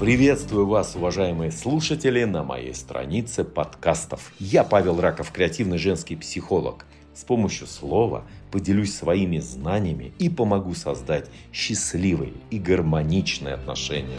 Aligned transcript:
Приветствую 0.00 0.66
вас, 0.66 0.96
уважаемые 0.96 1.50
слушатели, 1.50 2.24
на 2.24 2.42
моей 2.42 2.72
странице 2.72 3.44
подкастов. 3.44 4.32
Я 4.38 4.64
Павел 4.64 4.98
Раков, 4.98 5.30
креативный 5.30 5.76
женский 5.76 6.16
психолог. 6.16 6.86
С 7.12 7.22
помощью 7.22 7.66
слова 7.66 8.24
поделюсь 8.50 8.94
своими 8.94 9.40
знаниями 9.40 10.14
и 10.18 10.30
помогу 10.30 10.72
создать 10.72 11.28
счастливые 11.52 12.32
и 12.50 12.58
гармоничные 12.58 13.52
отношения. 13.52 14.16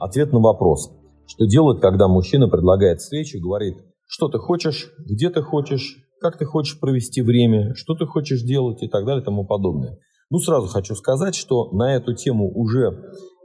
Ответ 0.00 0.32
на 0.32 0.40
вопрос. 0.40 0.90
Что 1.28 1.46
делать, 1.46 1.80
когда 1.80 2.08
мужчина 2.08 2.48
предлагает 2.48 2.98
встречу 2.98 3.38
и 3.38 3.40
говорит, 3.40 3.76
что 4.06 4.28
ты 4.28 4.38
хочешь, 4.38 4.92
где 4.98 5.30
ты 5.30 5.40
хочешь, 5.40 5.98
как 6.20 6.36
ты 6.36 6.46
хочешь 6.46 6.80
провести 6.80 7.22
время, 7.22 7.76
что 7.76 7.94
ты 7.94 8.06
хочешь 8.06 8.42
делать 8.42 8.82
и 8.82 8.88
так 8.88 9.04
далее 9.04 9.22
и 9.22 9.24
тому 9.24 9.46
подобное. 9.46 10.00
Ну, 10.30 10.38
сразу 10.38 10.68
хочу 10.68 10.94
сказать, 10.94 11.34
что 11.34 11.70
на 11.72 11.96
эту 11.96 12.14
тему 12.14 12.50
уже 12.54 12.92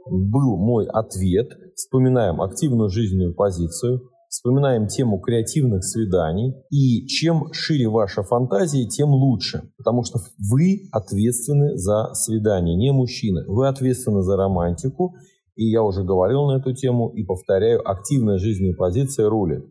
был 0.08 0.56
мой 0.56 0.86
ответ. 0.86 1.48
Вспоминаем 1.74 2.40
активную 2.40 2.88
жизненную 2.90 3.34
позицию, 3.34 4.02
вспоминаем 4.28 4.86
тему 4.86 5.18
креативных 5.18 5.84
свиданий. 5.84 6.54
И 6.70 7.06
чем 7.06 7.52
шире 7.52 7.88
ваша 7.88 8.22
фантазия, 8.22 8.86
тем 8.86 9.10
лучше. 9.10 9.62
Потому 9.76 10.04
что 10.04 10.20
вы 10.38 10.88
ответственны 10.92 11.76
за 11.76 12.14
свидание, 12.14 12.76
не 12.76 12.92
мужчина. 12.92 13.44
Вы 13.48 13.66
ответственны 13.66 14.22
за 14.22 14.36
романтику. 14.36 15.14
И 15.56 15.68
я 15.68 15.82
уже 15.82 16.04
говорил 16.04 16.46
на 16.46 16.58
эту 16.58 16.72
тему 16.72 17.08
и 17.08 17.24
повторяю, 17.24 17.80
активная 17.88 18.38
жизненная 18.38 18.76
позиция 18.76 19.28
рулит. 19.28 19.64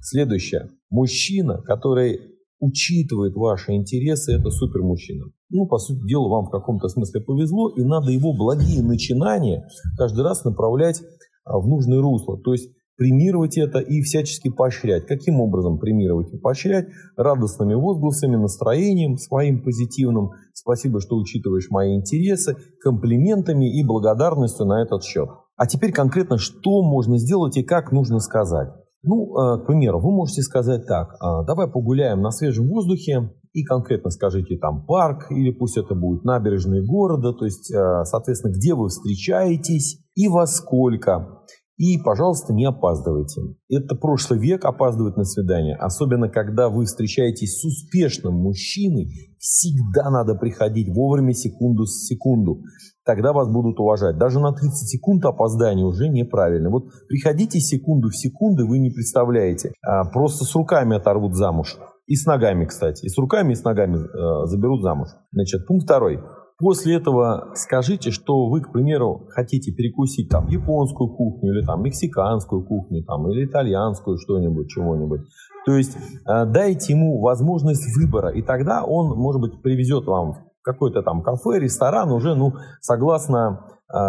Следующее. 0.00 0.70
Мужчина, 0.90 1.62
который 1.62 2.20
учитывает 2.62 3.34
ваши 3.34 3.72
интересы, 3.72 4.32
это 4.32 4.50
супер 4.50 4.82
мужчина. 4.82 5.24
Ну, 5.50 5.66
по 5.66 5.78
сути 5.78 6.06
дела, 6.06 6.28
вам 6.28 6.46
в 6.46 6.50
каком-то 6.50 6.88
смысле 6.88 7.20
повезло, 7.20 7.70
и 7.70 7.82
надо 7.82 8.12
его 8.12 8.32
благие 8.32 8.82
начинания 8.82 9.66
каждый 9.98 10.22
раз 10.22 10.44
направлять 10.44 11.02
а, 11.44 11.58
в 11.58 11.66
нужное 11.66 12.00
русло. 12.00 12.40
То 12.40 12.52
есть 12.52 12.70
премировать 12.96 13.58
это 13.58 13.80
и 13.80 14.00
всячески 14.02 14.48
поощрять. 14.48 15.06
Каким 15.06 15.40
образом 15.40 15.78
премировать 15.78 16.32
и 16.32 16.38
поощрять? 16.38 16.86
Радостными 17.16 17.74
возгласами, 17.74 18.36
настроением 18.36 19.16
своим 19.16 19.62
позитивным. 19.64 20.30
Спасибо, 20.52 21.00
что 21.00 21.16
учитываешь 21.16 21.68
мои 21.68 21.96
интересы, 21.96 22.54
комплиментами 22.80 23.76
и 23.76 23.84
благодарностью 23.84 24.66
на 24.66 24.82
этот 24.82 25.02
счет. 25.02 25.28
А 25.56 25.66
теперь 25.66 25.92
конкретно, 25.92 26.38
что 26.38 26.82
можно 26.82 27.18
сделать 27.18 27.56
и 27.56 27.64
как 27.64 27.90
нужно 27.90 28.20
сказать. 28.20 28.68
Ну, 29.02 29.36
э, 29.36 29.62
к 29.62 29.66
примеру, 29.66 30.00
вы 30.00 30.12
можете 30.12 30.42
сказать 30.42 30.86
так, 30.86 31.16
«А, 31.20 31.42
давай 31.44 31.68
погуляем 31.68 32.20
на 32.20 32.30
свежем 32.30 32.68
воздухе 32.68 33.32
и 33.52 33.64
конкретно 33.64 34.10
скажите 34.10 34.56
там 34.56 34.86
парк 34.86 35.30
или 35.30 35.50
пусть 35.50 35.76
это 35.76 35.94
будет 35.94 36.24
набережные 36.24 36.84
города, 36.86 37.32
то 37.32 37.44
есть, 37.44 37.72
э, 37.72 38.04
соответственно, 38.04 38.52
где 38.52 38.74
вы 38.74 38.88
встречаетесь 38.88 40.00
и 40.14 40.28
во 40.28 40.46
сколько. 40.46 41.41
И, 41.82 41.98
пожалуйста, 41.98 42.52
не 42.52 42.64
опаздывайте. 42.64 43.40
Это 43.68 43.96
прошлый 43.96 44.38
век 44.38 44.64
опаздывать 44.64 45.16
на 45.16 45.24
свидание. 45.24 45.74
Особенно, 45.74 46.28
когда 46.28 46.68
вы 46.68 46.84
встречаетесь 46.84 47.58
с 47.58 47.64
успешным 47.64 48.34
мужчиной, 48.34 49.08
всегда 49.40 50.08
надо 50.08 50.36
приходить 50.36 50.94
вовремя, 50.94 51.32
секунду 51.32 51.86
с 51.86 52.06
секунду. 52.06 52.62
Тогда 53.04 53.32
вас 53.32 53.48
будут 53.48 53.80
уважать. 53.80 54.16
Даже 54.16 54.38
на 54.38 54.52
30 54.52 54.72
секунд 54.88 55.24
опоздания 55.24 55.84
уже 55.84 56.08
неправильно. 56.08 56.70
Вот 56.70 56.84
приходите 57.08 57.58
секунду 57.58 58.10
в 58.10 58.16
секунду, 58.16 58.64
вы 58.68 58.78
не 58.78 58.90
представляете. 58.90 59.72
А 59.84 60.04
просто 60.04 60.44
с 60.44 60.54
руками 60.54 60.94
оторвут 60.94 61.34
замуж. 61.34 61.78
И 62.06 62.14
с 62.14 62.26
ногами, 62.26 62.64
кстати. 62.64 63.06
И 63.06 63.08
с 63.08 63.18
руками, 63.18 63.54
и 63.54 63.56
с 63.56 63.64
ногами 63.64 63.96
э, 63.96 64.46
заберут 64.46 64.82
замуж. 64.82 65.08
Значит, 65.32 65.66
пункт 65.66 65.86
второй. 65.86 66.20
После 66.62 66.94
этого 66.94 67.50
скажите, 67.54 68.12
что 68.12 68.48
вы, 68.48 68.60
к 68.60 68.70
примеру, 68.70 69.26
хотите 69.30 69.72
перекусить 69.72 70.28
там 70.28 70.46
японскую 70.46 71.10
кухню 71.10 71.54
или 71.54 71.66
там 71.66 71.82
мексиканскую 71.82 72.64
кухню 72.64 73.02
там, 73.02 73.28
или 73.32 73.46
итальянскую 73.46 74.16
что-нибудь, 74.16 74.68
чего-нибудь. 74.68 75.22
То 75.66 75.76
есть 75.76 75.96
э, 75.96 76.46
дайте 76.46 76.92
ему 76.92 77.20
возможность 77.20 77.92
выбора, 77.96 78.28
и 78.28 78.42
тогда 78.42 78.84
он, 78.84 79.18
может 79.18 79.40
быть, 79.40 79.60
привезет 79.60 80.04
вам 80.04 80.34
какой-то 80.62 81.02
там 81.02 81.24
кафе, 81.24 81.58
ресторан 81.58 82.12
уже, 82.12 82.36
ну, 82.36 82.52
согласно 82.80 83.66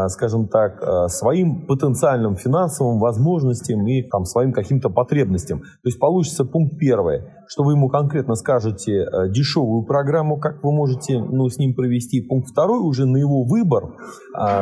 скажем 0.07 0.47
так, 0.47 0.81
а, 0.81 1.07
своим 1.07 1.65
потенциальным 1.65 2.35
финансовым 2.35 2.99
возможностям 2.99 3.85
и 3.87 4.01
там, 4.03 4.25
своим 4.25 4.53
каким-то 4.53 4.89
потребностям. 4.89 5.59
То 5.59 5.85
есть 5.85 5.99
получится 5.99 6.45
пункт 6.45 6.77
первый, 6.77 7.23
что 7.47 7.63
вы 7.63 7.73
ему 7.73 7.89
конкретно 7.89 8.35
скажете 8.35 9.03
а, 9.03 9.27
дешевую 9.27 9.85
программу, 9.85 10.39
как 10.39 10.63
вы 10.63 10.71
можете 10.71 11.19
ну, 11.19 11.49
с 11.49 11.57
ним 11.57 11.75
провести. 11.75 12.21
Пункт 12.21 12.49
второй 12.49 12.79
уже 12.79 13.05
на 13.05 13.17
его 13.17 13.43
выбор, 13.43 13.95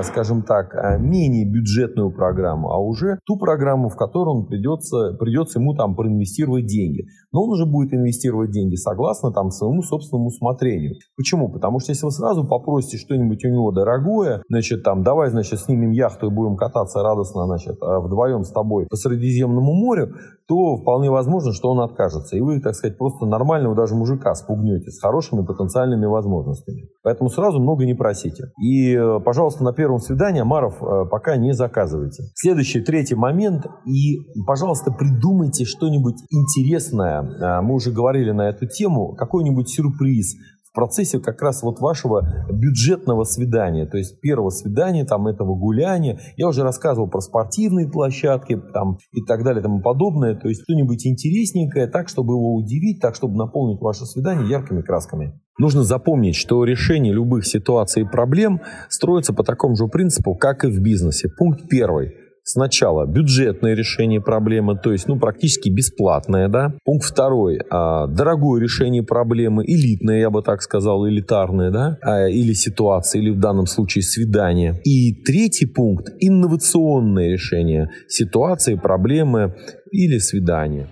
скажем 0.04 0.44
так, 0.44 0.74
менее 1.00 1.46
бюджетную 1.46 2.12
программу, 2.12 2.72
а 2.72 2.80
уже 2.80 3.20
ту 3.26 3.38
программу, 3.38 3.90
в 3.90 3.96
которую 3.96 4.40
он 4.40 4.46
придется, 4.48 5.14
придется 5.20 5.60
ему 5.60 5.76
там 5.76 5.96
проинвестировать 5.96 6.66
деньги. 6.66 7.06
Но 7.32 7.44
он 7.44 7.52
уже 7.52 7.66
будет 7.66 7.94
инвестировать 7.94 8.52
деньги 8.52 8.76
согласно 8.76 9.32
там 9.32 9.52
своему 9.52 9.82
собственному 9.84 10.28
усмотрению. 10.28 10.96
Почему? 11.16 11.52
Потому 11.52 11.80
что 11.80 11.92
если 11.92 12.06
вы 12.06 12.12
сразу 12.12 12.46
попросите 12.46 12.98
что-нибудь 12.98 13.44
у 13.46 13.50
него 13.50 13.72
дорогое, 13.72 14.44
значит, 14.50 14.84
там, 14.84 15.04
давай, 15.12 15.30
значит, 15.30 15.60
снимем 15.60 15.92
яхту 15.92 16.28
и 16.28 16.30
будем 16.30 16.56
кататься 16.56 17.04
радостно, 17.04 17.46
значит, 17.46 17.76
а 17.82 18.00
вдвоем 18.00 18.44
с 18.46 18.52
тобой 18.52 18.88
по 18.90 18.96
Средиземному 18.96 19.74
морю, 19.74 20.14
то 20.48 20.78
вполне 20.78 21.12
возможно, 21.12 21.52
что 21.52 21.70
он 21.70 21.82
откажется. 21.82 22.38
И 22.38 22.40
вы, 22.40 22.62
так 22.62 22.76
сказать, 22.76 22.98
просто 22.98 23.26
нормального 23.26 23.76
даже 23.76 23.94
мужика 23.94 24.34
спугнете 24.36 24.90
с 24.90 25.02
хорошими 25.02 25.46
потенциальными 25.46 26.06
возможностями. 26.06 26.88
Поэтому 27.04 27.30
сразу 27.30 27.60
много 27.60 27.86
не 27.86 27.94
просите. 27.94 28.52
И, 28.64 28.96
э, 28.96 29.20
пожалуйста, 29.20 29.66
на 29.66 29.74
первом 29.74 30.00
свидании 30.00 30.44
Маров 30.44 30.82
э, 30.82 31.06
пока 31.12 31.36
не 31.36 31.54
заказывайте. 31.54 32.24
Следующий, 32.34 32.80
третий 32.80 33.16
момент. 33.16 33.66
И, 33.86 34.18
пожалуйста, 34.48 34.92
придумайте 34.92 35.66
что-нибудь 35.66 36.16
интересное. 36.30 37.22
Э, 37.22 37.62
мы 37.62 37.76
уже 37.76 37.92
говорили 37.92 38.32
на 38.32 38.48
эту 38.48 38.66
тему. 38.66 39.14
Какой-нибудь 39.16 39.70
сюрприз, 39.70 40.36
в 40.72 40.74
процессе 40.74 41.20
как 41.20 41.42
раз 41.42 41.64
вот 41.64 41.80
вашего 41.80 42.46
бюджетного 42.50 43.26
свидания, 43.26 43.86
то 43.86 43.98
есть 43.98 44.22
первого 44.22 44.50
свидания, 44.50 45.04
там 45.04 45.28
этого 45.28 45.54
гуляния. 45.56 46.20
Я 46.38 46.48
уже 46.48 46.64
рассказывал 46.64 47.10
про 47.10 47.20
спортивные 47.20 47.90
площадки 47.90 48.58
там, 48.74 48.98
и 49.12 49.22
так 49.22 49.44
далее 49.44 49.60
и 49.60 49.64
тому 49.64 49.82
подобное. 49.82 50.36
То 50.36 50.48
есть 50.48 50.62
что-нибудь 50.64 51.06
интересненькое, 51.06 51.88
так, 51.88 52.08
чтобы 52.08 52.36
его 52.36 52.56
удивить, 52.56 53.02
так, 53.02 53.16
чтобы 53.16 53.36
наполнить 53.36 53.82
ваше 53.82 54.06
свидание 54.06 54.50
яркими 54.50 54.82
красками. 54.82 55.40
Нужно 55.60 55.84
запомнить, 55.84 56.36
что 56.36 56.64
решение 56.64 57.14
любых 57.14 57.46
ситуаций 57.46 58.04
и 58.04 58.06
проблем 58.06 58.62
строится 58.88 59.34
по 59.34 59.44
такому 59.44 59.76
же 59.76 59.88
принципу, 59.88 60.36
как 60.36 60.64
и 60.64 60.68
в 60.68 60.80
бизнесе. 60.80 61.28
Пункт 61.38 61.68
первый 61.70 62.21
сначала 62.44 63.06
бюджетное 63.06 63.74
решение 63.74 64.22
проблемы, 64.22 64.78
то 64.78 64.92
есть 64.92 65.08
ну, 65.08 65.20
практически 65.20 65.70
бесплатное. 65.70 66.48
Да? 66.48 66.74
Пункт 66.84 67.06
второй. 67.06 67.60
А, 67.70 68.08
дорогое 68.08 68.62
решение 68.62 69.04
проблемы, 69.04 69.64
элитное, 69.66 70.20
я 70.20 70.30
бы 70.30 70.42
так 70.42 70.62
сказал, 70.62 71.08
элитарное, 71.08 71.72
да? 71.72 71.98
а, 72.02 72.28
или 72.28 72.54
ситуация, 72.54 73.22
или 73.22 73.30
в 73.30 73.40
данном 73.40 73.66
случае 73.66 74.04
свидание. 74.04 74.80
И 74.84 75.14
третий 75.14 75.66
пункт. 75.66 76.10
Инновационное 76.20 77.30
решение 77.30 77.90
ситуации, 78.08 78.76
проблемы 78.76 79.56
или 79.92 80.18
свидания. 80.18 80.88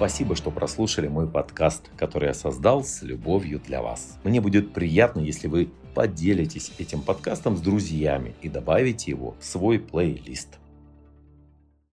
Спасибо, 0.00 0.34
что 0.34 0.50
прослушали 0.50 1.08
мой 1.08 1.28
подкаст, 1.28 1.90
который 1.98 2.28
я 2.28 2.32
создал 2.32 2.84
с 2.84 3.02
любовью 3.02 3.60
для 3.60 3.82
вас. 3.82 4.18
Мне 4.24 4.40
будет 4.40 4.72
приятно, 4.72 5.20
если 5.20 5.46
вы 5.46 5.68
поделитесь 5.94 6.72
этим 6.78 7.02
подкастом 7.02 7.54
с 7.58 7.60
друзьями 7.60 8.34
и 8.40 8.48
добавите 8.48 9.10
его 9.10 9.36
в 9.38 9.44
свой 9.44 9.78
плейлист. 9.78 10.59